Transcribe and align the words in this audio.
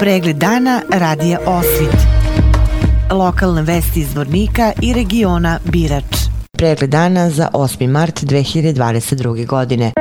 Pregled 0.00 0.36
dana 0.36 0.82
radija 0.92 1.38
Osvit. 1.46 1.96
Lokalne 3.10 3.62
vesti 3.62 4.00
iz 4.00 4.14
Vornika 4.16 4.72
i 4.82 4.92
regiona 4.92 5.58
Birač. 5.64 6.16
Pregled 6.52 6.90
dana 6.90 7.30
za 7.30 7.48
8. 7.52 7.86
mart 7.88 8.22
2022. 8.22 9.46
godine. 9.46 9.92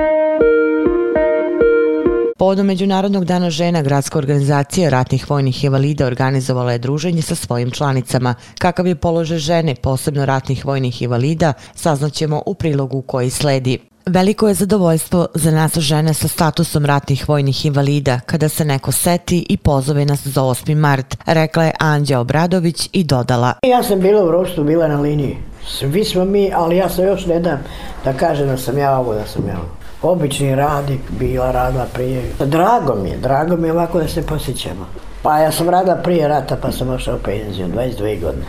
Povodom 2.37 2.65
Međunarodnog 2.65 3.25
dana 3.25 3.49
žena, 3.49 3.81
gradska 3.81 4.17
organizacija 4.17 4.89
ratnih 4.89 5.29
vojnih 5.29 5.63
invalida 5.63 6.05
organizovala 6.05 6.71
je 6.71 6.77
druženje 6.77 7.21
sa 7.21 7.35
svojim 7.35 7.71
članicama. 7.71 8.35
Kakav 8.57 8.87
je 8.87 8.95
položaj 8.95 9.37
žene, 9.37 9.75
posebno 9.75 10.25
ratnih 10.25 10.65
vojnih 10.65 11.01
invalida, 11.01 11.53
saznaćemo 11.75 12.43
u 12.45 12.53
prilogu 12.53 13.01
koji 13.01 13.29
sledi. 13.29 13.88
Veliko 14.09 14.47
je 14.47 14.53
zadovoljstvo 14.53 15.27
za 15.33 15.51
nas 15.51 15.77
žene 15.77 16.13
sa 16.13 16.27
statusom 16.27 16.85
ratnih 16.85 17.29
vojnih 17.29 17.65
invalida 17.65 18.19
kada 18.25 18.49
se 18.49 18.65
neko 18.65 18.91
seti 18.91 19.45
i 19.49 19.57
pozove 19.57 20.05
nas 20.05 20.27
za 20.27 20.41
8. 20.41 20.75
mart, 20.75 21.17
rekla 21.25 21.63
je 21.63 21.73
Anđa 21.79 22.19
Obradović 22.19 22.89
i 22.93 23.03
dodala. 23.03 23.53
Ja 23.63 23.83
sam 23.83 23.99
bila 23.99 24.23
u 24.23 24.31
Roštu, 24.31 24.63
bila 24.63 24.87
na 24.87 24.99
liniji. 24.99 25.37
Svi 25.67 26.05
smo 26.05 26.25
mi, 26.25 26.51
ali 26.55 26.77
ja 26.77 26.89
sam 26.89 27.05
još 27.05 27.25
ne 27.25 27.39
dam 27.39 27.59
da 28.05 28.13
kažem 28.13 28.47
da 28.47 28.57
sam 28.57 28.77
ja 28.77 28.97
ovo, 28.97 29.13
da 29.13 29.25
sam 29.25 29.47
ja 29.47 29.57
ovo. 29.57 30.13
Obični 30.13 30.55
radnik, 30.55 31.01
bila 31.19 31.51
radila 31.51 31.85
prije. 31.93 32.23
Drago 32.45 32.95
mi 32.95 33.09
je, 33.09 33.17
drago 33.17 33.57
mi 33.57 33.67
je 33.67 33.71
ovako 33.71 33.99
da 33.99 34.07
se 34.07 34.25
posjećamo. 34.25 34.87
Pa 35.21 35.39
ja 35.39 35.51
sam 35.51 35.69
radila 35.69 35.95
prije 35.95 36.27
rata 36.27 36.57
pa 36.61 36.71
sam 36.71 36.89
ošao 36.89 37.15
u 37.15 37.19
penziju, 37.23 37.67
22 37.67 38.21
godine. 38.21 38.45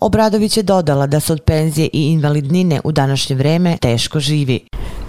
Obradović 0.00 0.56
je 0.56 0.62
dodala 0.62 1.06
da 1.06 1.20
se 1.20 1.32
od 1.32 1.40
penzije 1.42 1.88
i 1.92 2.12
invalidnine 2.12 2.80
u 2.84 2.92
današnje 2.92 3.36
vreme 3.36 3.76
teško 3.80 4.20
živi. 4.20 4.60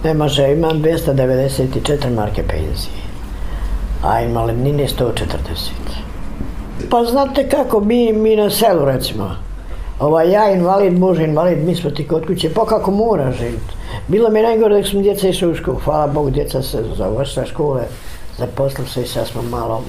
Ne 0.04 0.14
može, 0.14 0.52
imam 0.52 0.82
294 0.82 2.14
marke 2.14 2.42
penzije, 2.42 3.02
a 4.04 4.20
invalidnine 4.20 4.88
140. 4.88 5.10
Pa 6.90 7.04
znate 7.04 7.48
kako, 7.48 7.80
mi, 7.80 8.12
mi 8.12 8.36
na 8.36 8.50
selu 8.50 8.84
recimo, 8.84 9.36
Ova, 10.00 10.22
ja 10.22 10.50
invalid, 10.50 10.98
muž 10.98 11.18
invalid, 11.18 11.58
mi 11.64 11.74
smo 11.74 11.90
ti 11.90 12.08
kod 12.08 12.26
kuće, 12.26 12.54
pa 12.54 12.66
kako 12.66 12.90
mora 12.90 13.32
živjeti. 13.32 13.74
Bilo 14.08 14.30
mi 14.30 14.42
najgore 14.42 14.82
da 14.82 14.88
smo 14.88 15.02
djeca 15.02 15.28
išli 15.28 15.50
u 15.50 15.54
školu, 15.54 15.78
hvala 15.84 16.06
Bog, 16.06 16.30
djeca 16.30 16.62
se 16.62 16.84
završila 16.96 17.46
škole, 17.46 17.82
zaposlili 18.38 18.88
se 18.88 19.02
i 19.02 19.06
sad 19.06 19.26
smo 19.26 19.42
malo... 19.42 19.82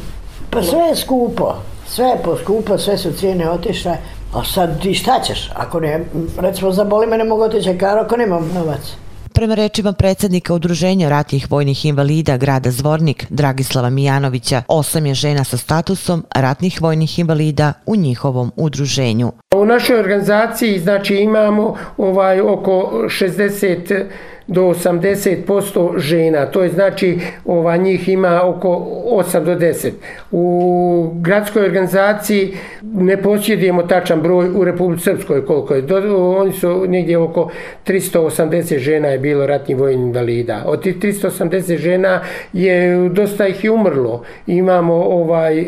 Pa 0.50 0.64
sve 0.64 0.80
je 0.80 0.96
skupo, 0.96 1.56
sve 1.88 2.06
je 2.06 2.22
poskupo, 2.24 2.78
sve 2.78 2.98
su 2.98 3.12
cijene 3.12 3.50
otišle, 3.50 3.98
a 4.34 4.44
sad 4.44 4.82
ti 4.82 4.94
šta 4.94 5.20
ćeš, 5.24 5.50
ako 5.56 5.80
ne, 5.80 6.06
recimo 6.38 6.72
zaboli 6.72 7.08
me 7.08 7.18
ne 7.18 7.24
mogu 7.24 7.42
otići 7.44 7.78
kar 7.78 7.98
ako 7.98 8.18
nemam 8.18 8.52
novac. 8.54 8.96
Prema 9.34 9.56
rečima 9.56 9.94
predsjednika 9.94 10.54
Udruženja 10.54 11.10
ratnih 11.10 11.52
vojnih 11.52 11.86
invalida 11.86 12.38
grada 12.38 12.72
Zvornik, 12.72 13.26
Dragislava 13.30 13.90
Mijanovića, 13.90 14.64
osam 14.68 15.06
je 15.06 15.14
žena 15.14 15.44
sa 15.44 15.58
statusom 15.58 16.26
ratnih 16.36 16.82
vojnih 16.82 17.20
invalida 17.20 17.74
u 17.86 17.96
njihovom 17.96 18.52
udruženju. 18.56 19.32
U 19.56 19.66
našoj 19.66 20.00
organizaciji 20.00 20.80
znači 20.80 21.16
imamo 21.16 21.76
ovaj 21.98 22.42
oko 22.42 22.92
60 23.22 24.06
do 24.48 24.62
80% 24.62 25.98
žena, 25.98 26.46
to 26.46 26.64
je 26.64 26.70
znači 26.70 27.20
ova 27.46 27.78
njih 27.78 28.10
ima 28.10 28.42
oko 28.44 28.68
8 29.12 29.44
do 29.44 29.56
10. 29.56 29.92
U 30.32 31.12
gradskoj 31.16 31.66
organizaciji 31.66 32.54
ne 32.82 33.22
posjedujemo 33.22 33.84
tačan 33.84 34.22
broj 34.22 34.50
u 34.56 34.64
Republike 34.64 35.04
Srpskoj 35.04 35.46
koliko 35.46 35.74
je. 35.74 35.82
Do, 35.82 36.26
oni 36.38 36.52
su 36.52 36.86
negdje 36.88 37.18
oko 37.18 37.50
380 37.88 38.78
žena 38.78 39.08
je 39.08 39.20
bilo 39.20 39.48
ratnih 39.48 39.78
vojnih 39.78 40.06
invalida. 40.06 40.64
Od 40.66 40.84
tih 40.84 40.98
380 40.98 41.78
žena 41.78 42.22
je 42.54 43.10
dosta 43.10 43.48
ih 43.48 43.66
i 43.66 43.70
umrlo. 43.70 44.24
Imamo 44.48 44.94
ovaj 44.94 45.66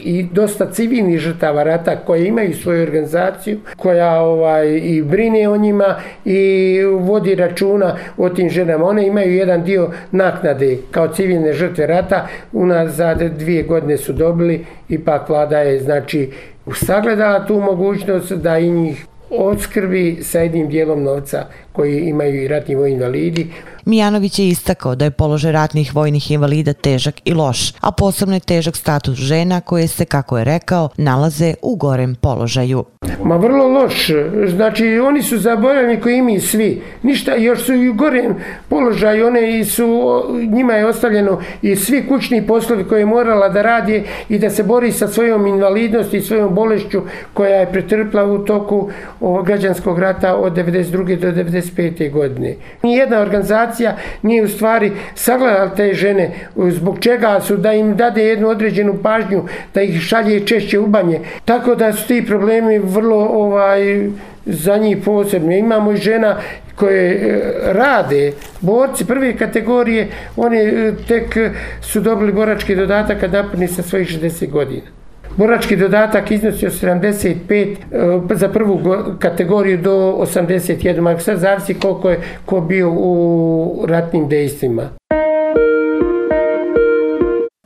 i 0.00 0.22
dosta 0.32 0.70
civilnih 0.70 1.18
žrtava 1.18 1.62
rata 1.62 1.96
koje 1.96 2.26
imaju 2.26 2.54
svoju 2.54 2.82
organizaciju 2.82 3.58
koja 3.76 4.20
ovaj 4.20 4.80
i 4.82 5.02
brine 5.02 5.48
o 5.48 5.56
njima 5.56 5.96
i 6.24 6.80
vodi 7.00 7.34
računa 7.34 7.93
o 8.16 8.28
tim 8.28 8.50
ženama. 8.50 8.84
One 8.84 9.06
imaju 9.06 9.34
jedan 9.34 9.64
dio 9.64 9.90
naknade 10.10 10.76
kao 10.90 11.08
civilne 11.08 11.52
žrtve 11.52 11.86
rata. 11.86 12.28
Unazad 12.52 13.22
dvije 13.22 13.62
godine 13.62 13.96
su 13.96 14.12
dobili, 14.12 14.66
ipak 14.88 15.28
vlada 15.28 15.58
je 15.58 15.80
znači 15.80 16.30
sagledala 16.72 17.46
tu 17.46 17.60
mogućnost 17.60 18.32
da 18.32 18.58
i 18.58 18.70
njih 18.70 19.06
odskrbi 19.30 20.18
sa 20.22 20.40
jednim 20.40 20.68
dijelom 20.68 21.02
novca 21.02 21.46
koji 21.72 22.00
imaju 22.00 22.42
i 22.42 22.48
ratni 22.48 22.74
vojni 22.74 22.94
invalidi. 22.94 23.46
Mijanović 23.84 24.38
je 24.38 24.48
istakao 24.48 24.94
da 24.94 25.04
je 25.04 25.10
položaj 25.10 25.52
ratnih 25.52 25.94
vojnih 25.94 26.30
invalida 26.30 26.72
težak 26.72 27.14
i 27.24 27.34
loš, 27.34 27.72
a 27.80 27.92
posebno 27.92 28.34
je 28.34 28.40
težak 28.40 28.76
status 28.76 29.18
žena 29.18 29.60
koje 29.60 29.88
se, 29.88 30.04
kako 30.04 30.38
je 30.38 30.44
rekao, 30.44 30.88
nalaze 30.96 31.54
u 31.62 31.76
gorem 31.76 32.14
položaju. 32.14 32.84
Ma 33.24 33.36
vrlo 33.36 33.68
loš, 33.68 34.10
znači 34.48 34.98
oni 34.98 35.22
su 35.22 35.38
zaboravljeni 35.38 36.00
koji 36.00 36.22
mi 36.22 36.40
svi, 36.40 36.82
ništa, 37.02 37.34
još 37.34 37.64
su 37.64 37.74
i 37.74 37.88
u 37.88 37.94
gorem 37.94 38.34
položaju, 38.68 39.26
one 39.26 39.64
su, 39.64 40.22
njima 40.50 40.72
je 40.72 40.86
ostavljeno 40.86 41.40
i 41.62 41.76
svi 41.76 42.08
kućni 42.08 42.46
poslovi 42.46 42.84
koje 42.84 43.00
je 43.00 43.06
morala 43.06 43.48
da 43.48 43.62
radi 43.62 44.04
i 44.28 44.38
da 44.38 44.50
se 44.50 44.62
bori 44.62 44.92
sa 44.92 45.08
svojom 45.08 45.46
invalidnosti 45.46 46.16
i 46.16 46.22
svojom 46.22 46.54
bolešću 46.54 47.02
koja 47.34 47.56
je 47.56 47.72
pretrpla 47.72 48.24
u 48.24 48.38
toku 48.38 48.90
ovog 49.20 49.46
građanskog 49.46 49.98
rata 49.98 50.36
od 50.36 50.52
92. 50.52 51.18
do 51.18 51.28
95. 51.28 52.12
godine. 52.12 52.54
Nijedna 52.82 53.20
organizacija 53.20 53.73
nije 54.22 54.42
u 54.42 54.48
stvari 54.48 54.92
sagledala 55.14 55.74
te 55.74 55.94
žene 55.94 56.30
zbog 56.56 56.98
čega 57.00 57.40
su 57.40 57.56
da 57.56 57.72
im 57.72 57.96
dade 57.96 58.24
jednu 58.24 58.48
određenu 58.48 58.98
pažnju 59.02 59.44
da 59.74 59.82
ih 59.82 60.00
šalje 60.00 60.46
češće 60.46 60.78
u 60.78 60.86
banje. 60.86 61.20
Tako 61.44 61.74
da 61.74 61.92
su 61.92 62.08
ti 62.08 62.24
problemi 62.26 62.78
vrlo 62.78 63.16
ovaj 63.16 64.08
za 64.46 64.76
njih 64.76 64.96
posebno. 65.04 65.52
Imamo 65.52 65.92
i 65.92 65.96
žena 65.96 66.36
koje 66.74 67.12
e, 67.12 67.42
rade, 67.72 68.32
borci 68.60 69.04
prve 69.06 69.36
kategorije, 69.36 70.08
oni 70.36 70.58
e, 70.58 70.92
tek 71.08 71.36
su 71.80 72.00
dobili 72.00 72.32
borački 72.32 72.76
dodatak 72.76 73.20
kad 73.20 73.32
napuni 73.32 73.68
sa 73.68 73.82
svojih 73.82 74.08
60 74.08 74.50
godina. 74.50 75.03
Borački 75.36 75.76
dodatak 75.76 76.30
iznosi 76.30 76.66
75 76.66 77.76
e, 78.30 78.34
za 78.34 78.48
prvu 78.48 78.80
kategoriju 79.18 79.78
do 79.78 80.16
81, 80.20 81.00
mag 81.00 81.20
sad 81.20 81.38
zavisi 81.38 81.74
koliko 81.74 82.10
je 82.10 82.20
ko 82.44 82.60
bio 82.60 82.90
u 82.90 83.84
ratnim 83.88 84.28
dejstvima. 84.28 84.90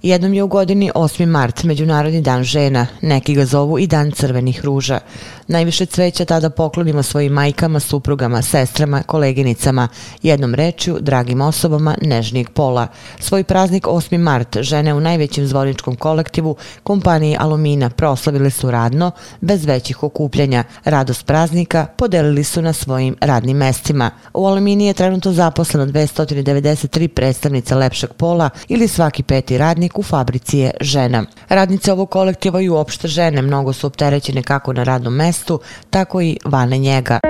Jednom 0.08 0.34
je 0.34 0.42
u 0.42 0.46
godini 0.48 0.90
8. 0.94 1.26
mart, 1.26 1.64
Međunarodni 1.64 2.22
dan 2.22 2.44
žena, 2.44 2.86
neki 3.00 3.34
ga 3.34 3.44
zovu 3.44 3.78
i 3.78 3.86
dan 3.86 4.12
crvenih 4.12 4.64
ruža. 4.64 5.00
Najviše 5.48 5.86
cveća 5.86 6.24
tada 6.24 6.50
poklonimo 6.50 7.02
svojim 7.02 7.32
majkama, 7.32 7.80
suprugama, 7.80 8.42
sestrama, 8.42 9.02
koleginicama, 9.02 9.88
jednom 10.22 10.54
rečju, 10.54 10.98
dragim 11.00 11.40
osobama 11.40 11.94
nežnijeg 12.02 12.50
pola. 12.50 12.86
Svoj 13.18 13.44
praznik 13.44 13.84
8. 13.84 14.18
mart 14.18 14.56
žene 14.60 14.94
u 14.94 15.00
najvećem 15.00 15.46
zvorničkom 15.46 15.96
kolektivu 15.96 16.56
kompaniji 16.82 17.36
Alumina 17.40 17.90
proslavile 17.90 18.50
su 18.50 18.70
radno, 18.70 19.10
bez 19.40 19.64
većih 19.64 20.02
okupljanja. 20.02 20.64
Radost 20.84 21.26
praznika 21.26 21.86
podelili 21.96 22.44
su 22.44 22.62
na 22.62 22.72
svojim 22.72 23.16
radnim 23.20 23.56
mestima. 23.56 24.10
U 24.34 24.46
Alumini 24.46 24.86
je 24.86 24.94
trenutno 24.94 25.32
zaposleno 25.32 25.86
293 25.86 27.08
predstavnice 27.08 27.74
lepšeg 27.74 28.12
pola 28.12 28.50
ili 28.68 28.88
svaki 28.88 29.22
peti 29.22 29.58
radnik 29.58 29.97
u 29.98 30.02
fabrici 30.02 30.58
je 30.58 30.70
žena. 30.80 31.24
Radnice 31.48 31.92
ovog 31.92 32.10
kolektiva 32.10 32.60
i 32.60 32.68
uopšte 32.68 33.08
žene 33.08 33.42
mnogo 33.42 33.72
su 33.72 33.86
opterećene 33.86 34.42
kako 34.42 34.72
na 34.72 34.82
radnom 34.82 35.14
mestu, 35.14 35.48
mjestu, 35.48 35.60
tako 35.90 36.20
i 36.20 36.36
vane 36.44 36.78
njega. 36.78 37.20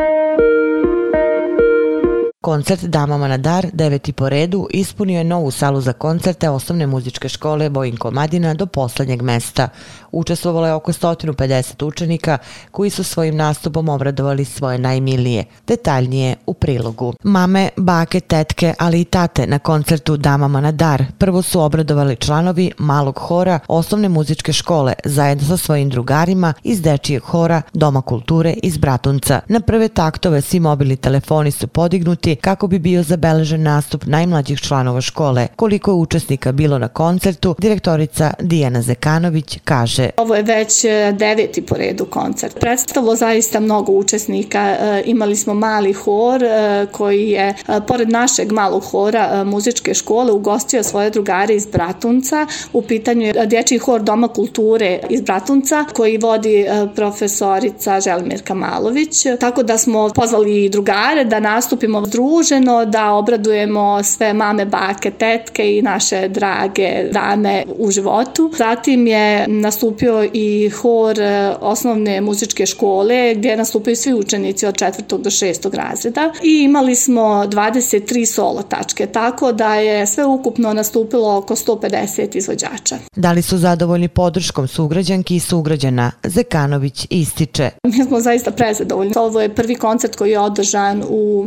Koncert 2.41 2.84
Damama 2.84 3.28
na 3.28 3.37
dar, 3.37 3.66
deveti 3.72 4.12
po 4.12 4.28
redu, 4.28 4.66
ispunio 4.71 5.19
je 5.19 5.25
novu 5.25 5.50
salu 5.50 5.81
za 5.81 5.93
koncerte 5.93 6.49
osnovne 6.49 6.87
muzičke 6.87 7.28
škole 7.28 7.69
Vojin 7.69 7.97
Komadina 7.97 8.54
do 8.54 8.66
poslednjeg 8.66 9.22
mesta. 9.22 9.68
Učestvovalo 10.12 10.66
je 10.66 10.72
oko 10.72 10.92
150 10.92 11.84
učenika 11.84 12.39
koji 12.71 12.91
su 12.91 13.04
svojim 13.04 13.36
nastupom 13.36 13.89
obradovali 13.89 14.45
svoje 14.45 14.78
najmilije. 14.78 15.45
Detaljnije 15.66 16.36
u 16.47 16.54
prilogu. 16.54 17.15
Mame, 17.22 17.68
bake, 17.77 18.21
tetke, 18.21 18.74
ali 18.78 19.01
i 19.01 19.04
tate 19.04 19.47
na 19.47 19.59
koncertu 19.59 20.16
Damama 20.16 20.60
na 20.60 20.72
dar 20.72 21.04
prvo 21.18 21.42
su 21.42 21.60
obradovali 21.60 22.16
članovi 22.16 22.72
malog 22.78 23.18
hora 23.18 23.59
osnovne 23.68 24.09
muzičke 24.09 24.53
škole 24.53 24.92
zajedno 25.04 25.47
sa 25.47 25.57
svojim 25.57 25.91
drugarima 25.91 26.54
iz 26.62 26.83
dečijeg 26.83 27.22
hora 27.22 27.62
Doma 27.72 28.03
kulture 28.03 28.54
iz 28.62 28.77
Bratunca. 28.77 29.41
Na 29.48 29.60
prve 29.60 29.89
taktove 29.89 30.41
svi 30.41 30.60
mobilni 30.60 30.97
telefoni 30.97 31.51
su 31.51 31.66
podignuti 31.66 32.28
minuti 32.28 32.42
kako 32.42 32.66
bi 32.66 32.78
bio 32.78 33.03
zabeležen 33.03 33.63
nastup 33.63 34.07
najmlađih 34.07 34.60
članova 34.60 35.01
škole. 35.01 35.48
Koliko 35.57 35.91
je 35.91 35.95
učesnika 35.95 36.53
bilo 36.53 36.78
na 36.78 36.89
koncertu, 36.89 37.54
direktorica 37.59 38.33
Dijana 38.41 38.83
Zekanović 38.83 39.59
kaže 39.65 40.10
Ovo 40.16 40.34
je 40.34 40.42
već 40.42 40.84
e, 40.84 41.13
deveti 41.13 41.63
po 41.63 41.75
redu 41.75 42.04
koncert. 42.04 42.60
Predstavilo 42.60 43.16
zaista 43.16 43.60
mnogo 43.60 43.92
učesnika. 43.92 44.60
E, 44.60 45.03
imali 45.07 45.36
smo 45.36 45.54
mali 45.54 45.92
hor 45.92 46.42
e, 46.42 46.86
koji 46.92 47.28
je, 47.28 47.54
pored 47.86 48.10
našeg 48.10 48.53
malog 48.53 48.84
hora 48.84 49.45
muzičke 49.45 49.95
škole, 49.95 50.33
ugostio 50.33 50.83
svoje 50.83 51.10
drugare 51.10 51.54
iz 51.54 51.66
Bratunca. 51.66 52.47
U 52.72 52.83
pitanju 52.83 53.27
je 53.27 53.47
dječji 53.47 53.78
hor 53.78 54.03
Doma 54.03 54.28
kulture 54.28 55.01
iz 55.10 55.21
Bratunca 55.21 55.84
koji 55.92 56.19
vodi 56.19 56.66
profesorica 56.95 58.01
Želimirka 58.01 58.54
Malović. 58.54 59.27
Tako 59.41 59.63
da 59.63 59.78
smo 59.78 60.09
pozvali 60.09 60.65
i 60.65 60.69
drugare 60.69 61.24
da 61.24 61.41
nastupimo 61.41 62.01
druženo, 62.18 62.84
da 62.84 63.12
obradujemo 63.12 64.03
sve 64.03 64.32
mame, 64.32 64.66
bake, 64.66 65.10
tetke 65.10 65.76
i 65.76 65.82
naše 65.82 66.28
drage 66.28 67.09
dame 67.12 67.65
u 67.78 67.91
životu. 67.91 68.50
Zatim 68.59 69.06
je 69.06 69.47
nastupio 69.48 70.28
i 70.32 70.68
hor 70.68 71.20
e, 71.20 71.54
osnovne 71.60 72.20
muzičke 72.20 72.66
škole 72.66 73.34
gdje 73.34 73.56
nastupaju 73.56 73.97
svi 73.97 74.15
učenici 74.15 74.66
od 74.66 74.76
četvrtog 74.76 75.22
do 75.22 75.30
šestog 75.30 75.74
razreda 75.74 76.32
i 76.42 76.62
imali 76.62 76.94
smo 76.94 77.22
23 77.22 78.24
solo 78.26 78.62
tačke, 78.62 79.06
tako 79.06 79.53
da 79.53 79.74
je 79.74 80.06
sve 80.06 80.24
ukupno 80.24 80.72
nastupilo 80.72 81.36
oko 81.36 81.56
150 81.56 82.36
izvođača. 82.36 82.98
Da 83.16 83.32
li 83.32 83.42
su 83.42 83.59
zadovoljni 83.59 84.09
podrškom 84.09 84.68
sugrađanki 84.68 85.36
i 85.36 85.41
sugrađana? 85.41 86.12
Zekanović 86.24 87.06
ističe. 87.10 87.71
Mi 87.84 88.04
smo 88.04 88.21
zaista 88.21 88.50
prezadovoljni. 88.50 89.12
Ovo 89.16 89.41
je 89.41 89.54
prvi 89.54 89.74
koncert 89.74 90.16
koji 90.16 90.30
je 90.30 90.41
održan 90.41 91.03
u 91.09 91.47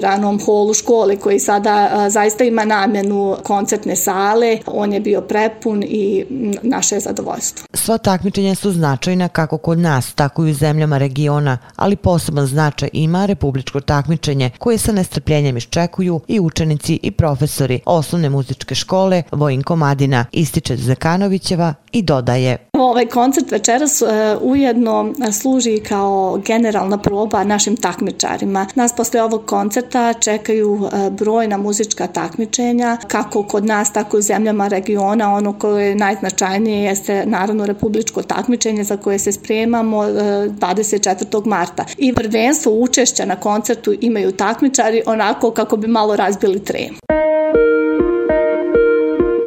renoviranom 0.00 0.40
holu 0.46 0.74
škole 0.74 1.16
koji 1.16 1.38
sada 1.38 2.06
zaista 2.10 2.44
ima 2.44 2.64
namjenu 2.64 3.36
koncertne 3.42 3.96
sale. 3.96 4.58
On 4.66 4.92
je 4.92 5.00
bio 5.00 5.20
prepun 5.20 5.82
i 5.82 6.24
naše 6.62 6.94
je 6.94 7.00
zadovoljstvo. 7.00 7.66
Sva 7.74 7.98
takmičenja 7.98 8.54
su 8.54 8.72
značajna 8.72 9.28
kako 9.28 9.58
kod 9.58 9.78
nas, 9.78 10.12
tako 10.14 10.46
i 10.46 10.50
u 10.50 10.54
zemljama 10.54 10.98
regiona, 10.98 11.58
ali 11.76 11.96
poseban 11.96 12.46
značaj 12.46 12.88
ima 12.92 13.26
republičko 13.26 13.80
takmičenje 13.80 14.50
koje 14.58 14.78
sa 14.78 14.92
nestrpljenjem 14.92 15.56
iščekuju 15.56 16.20
i 16.28 16.40
učenici 16.40 16.98
i 17.02 17.10
profesori 17.10 17.80
osnovne 17.86 18.30
muzičke 18.30 18.74
škole 18.74 19.22
Vojin 19.32 19.62
Komadina, 19.62 20.24
ističe 20.32 20.76
Zekanovićeva 20.76 21.74
i 21.92 22.02
dodaje. 22.02 22.71
Ovaj 22.78 23.06
koncert 23.06 23.50
večeras 23.50 24.02
e, 24.02 24.06
ujedno 24.40 25.14
služi 25.32 25.80
kao 25.88 26.40
generalna 26.46 26.98
proba 26.98 27.44
našim 27.44 27.76
takmičarima. 27.76 28.66
Nas 28.74 28.92
posle 28.96 29.22
ovog 29.22 29.44
koncerta 29.46 30.12
čekaju 30.12 30.88
e, 30.92 31.10
brojna 31.10 31.56
muzička 31.56 32.06
takmičenja, 32.06 32.96
kako 33.08 33.42
kod 33.42 33.64
nas, 33.64 33.92
tako 33.92 34.16
i 34.16 34.18
u 34.18 34.22
zemljama 34.22 34.68
regiona. 34.68 35.34
Ono 35.34 35.58
koje 35.58 35.88
je 35.88 35.94
najznačajnije 35.94 36.84
jeste 36.84 37.26
naravno 37.26 37.66
republičko 37.66 38.22
takmičenje 38.22 38.84
za 38.84 38.96
koje 38.96 39.18
se 39.18 39.32
spremamo 39.32 40.04
e, 40.04 40.08
24. 40.08 41.46
marta. 41.46 41.84
I 41.98 42.14
prvenstvo 42.14 42.72
učešća 42.72 43.24
na 43.24 43.36
koncertu 43.36 43.94
imaju 44.00 44.32
takmičari 44.32 45.02
onako 45.06 45.50
kako 45.50 45.76
bi 45.76 45.86
malo 45.86 46.16
razbili 46.16 46.64
tremu. 46.64 46.96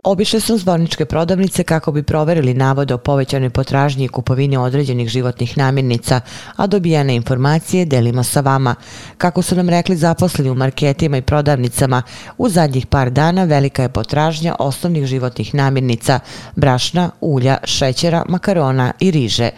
Obišle 0.06 0.40
su 0.40 0.58
zvorničke 0.58 1.06
prodavnice 1.06 1.64
kako 1.64 1.92
bi 1.92 2.04
proverili 2.04 2.54
navode 2.54 2.94
o 2.94 2.98
povećanoj 2.98 3.50
potražnji 3.50 4.06
i 4.06 4.08
kupovini 4.08 4.58
određenih 4.58 5.10
životnih 5.10 5.58
namirnica, 5.58 6.22
a 6.56 6.68
dobijene 6.68 7.16
informacije 7.16 7.86
delimo 7.86 8.24
sa 8.24 8.42
vama. 8.42 8.76
Kako 9.18 9.42
su 9.42 9.56
nam 9.56 9.70
rekli 9.70 9.96
zaposleni 9.96 10.50
u 10.50 10.56
marketima 10.56 11.18
i 11.18 11.22
prodavnicama, 11.22 12.02
u 12.38 12.50
zadnjih 12.50 12.88
par 12.88 13.10
dana 13.10 13.44
velika 13.44 13.82
je 13.82 13.90
potražnja 13.90 14.56
osnovnih 14.60 15.06
životnih 15.06 15.56
namirnica, 15.56 16.20
brašna, 16.56 17.10
ulja, 17.22 17.58
šećera, 17.64 18.26
makarona 18.30 18.92
i 19.00 19.12
riže. 19.12 19.50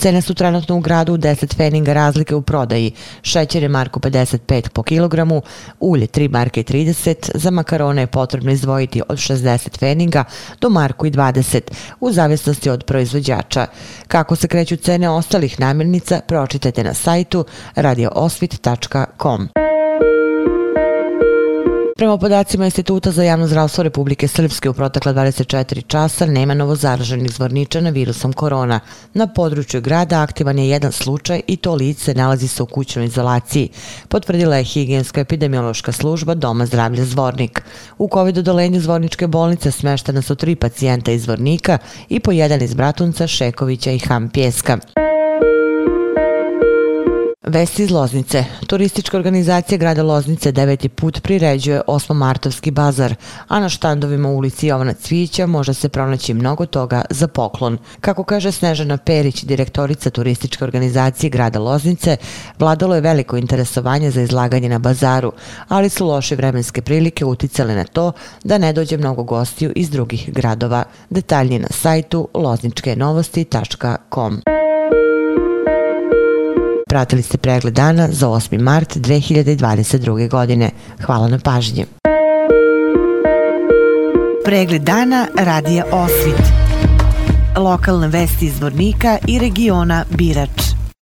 Cene 0.00 0.22
su 0.22 0.34
trenutno 0.34 0.76
u 0.76 0.80
gradu 0.80 1.16
10 1.16 1.56
feninga 1.56 1.92
razlike 1.92 2.34
u 2.34 2.42
prodaji. 2.42 2.92
Šećer 3.22 3.62
je 3.62 3.68
marko 3.68 4.00
55 4.00 4.68
po 4.68 4.82
kilogramu, 4.82 5.42
ulje 5.80 6.06
3 6.06 6.30
marke 6.30 6.62
30, 6.62 7.30
za 7.34 7.50
makarone 7.50 8.02
je 8.02 8.06
potrebno 8.06 8.52
izdvojiti 8.52 9.02
od 9.08 9.18
60 9.18 9.78
feninga 9.78 10.24
do 10.60 10.68
marku 10.68 11.06
i 11.06 11.10
20, 11.10 11.60
u 12.00 12.12
zavisnosti 12.12 12.70
od 12.70 12.84
proizvođača. 12.84 13.66
Kako 14.08 14.36
se 14.36 14.48
kreću 14.48 14.76
cene 14.76 15.08
ostalih 15.08 15.60
namirnica, 15.60 16.20
pročitajte 16.26 16.84
na 16.84 16.94
sajtu 16.94 17.44
radioosvit.com. 17.74 19.48
Prema 22.00 22.18
podacima 22.18 22.64
Instituta 22.64 23.10
za 23.10 23.22
javno 23.22 23.46
zdravstvo 23.46 23.84
Republike 23.84 24.28
Srpske 24.28 24.70
u 24.70 24.74
protekla 24.74 25.12
24 25.12 25.86
časa 25.86 26.26
nema 26.26 26.54
novo 26.54 26.74
zaraženih 26.74 27.32
zvorničana 27.32 27.90
virusom 27.90 28.32
korona. 28.32 28.80
Na 29.14 29.26
području 29.26 29.80
grada 29.80 30.22
aktivan 30.22 30.58
je 30.58 30.68
jedan 30.68 30.92
slučaj 30.92 31.40
i 31.46 31.56
to 31.56 31.74
lice 31.74 32.14
nalazi 32.14 32.48
se 32.48 32.62
u 32.62 32.66
kućnoj 32.66 33.04
izolaciji, 33.04 33.68
potvrdila 34.08 34.56
je 34.56 34.64
higijenska 34.64 35.20
epidemiološka 35.20 35.92
služba 35.92 36.34
Doma 36.34 36.66
zdravlja 36.66 37.04
Zvornik. 37.04 37.62
U 37.98 38.08
COVID-odolenju 38.08 38.80
Zvorničke 38.80 39.26
bolnice 39.26 39.70
smeštena 39.70 40.22
su 40.22 40.34
tri 40.34 40.56
pacijenta 40.56 41.12
iz 41.12 41.22
Zvornika 41.22 41.78
i 42.08 42.20
po 42.20 42.32
jedan 42.32 42.62
iz 42.62 42.74
Bratunca, 42.74 43.26
Šekovića 43.26 43.90
i 43.90 43.98
Ham 43.98 44.28
Pjeska. 44.28 44.78
Vesti 47.50 47.82
iz 47.82 47.90
Loznice. 47.90 48.44
Turistička 48.66 49.16
organizacija 49.16 49.78
grada 49.78 50.02
Loznice 50.02 50.52
deveti 50.52 50.88
put 50.88 51.22
priređuje 51.22 51.80
8. 51.86 52.14
martovski 52.14 52.70
bazar, 52.70 53.14
a 53.48 53.60
na 53.60 53.68
štandovima 53.68 54.28
u 54.28 54.36
ulici 54.36 54.66
Jovana 54.66 54.92
Cvića 54.92 55.46
može 55.46 55.74
se 55.74 55.88
pronaći 55.88 56.34
mnogo 56.34 56.66
toga 56.66 57.04
za 57.10 57.28
poklon. 57.28 57.78
Kako 58.00 58.24
kaže 58.24 58.52
Snežana 58.52 58.96
Perić, 58.96 59.44
direktorica 59.44 60.10
turističke 60.10 60.64
organizacije 60.64 61.30
grada 61.30 61.58
Loznice, 61.58 62.16
vladalo 62.58 62.94
je 62.94 63.00
veliko 63.00 63.36
interesovanje 63.36 64.10
za 64.10 64.22
izlaganje 64.22 64.68
na 64.68 64.78
bazaru, 64.78 65.32
ali 65.68 65.88
su 65.88 66.06
loše 66.06 66.36
vremenske 66.36 66.82
prilike 66.82 67.24
uticale 67.24 67.74
na 67.74 67.84
to 67.84 68.12
da 68.44 68.58
ne 68.58 68.72
dođe 68.72 68.96
mnogo 68.96 69.22
gostiju 69.22 69.72
iz 69.76 69.90
drugih 69.90 70.32
gradova. 70.32 70.84
Detaljnije 71.10 71.58
na 71.58 71.68
sajtu 71.70 72.28
lozničkenovosti.com. 72.34 74.59
Pratili 76.90 77.22
ste 77.22 77.38
pregled 77.38 77.74
dana 77.74 78.08
za 78.10 78.26
8. 78.26 78.60
mart 78.60 78.96
2022. 78.96 80.28
godine. 80.28 80.70
Hvala 81.02 81.28
na 81.28 81.38
pažnji. 81.38 81.84
Pregled 84.44 84.82
dana 84.82 85.26
radija 85.38 85.84
Osvit. 85.92 86.42
Lokalne 87.56 88.08
vesti 88.08 88.46
iz 88.46 88.60
Vornika 88.60 89.18
i 89.26 89.38
regiona 89.38 90.04
Birač. 90.10 90.69